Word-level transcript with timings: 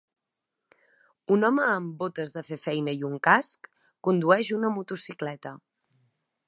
Un 1.35 1.45
home 1.49 1.67
amb 1.73 1.93
botes 1.99 2.33
de 2.39 2.45
fer 2.49 2.59
feina 2.65 2.97
i 3.01 3.07
un 3.11 3.17
casc 3.29 3.71
condueix 4.09 4.53
una 4.61 4.75
motocicleta. 4.79 5.55